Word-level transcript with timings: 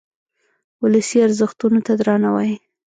ولسي 0.81 1.17
ارزښتونو 1.27 1.79
ته 1.85 1.93
درناوی. 1.99 2.51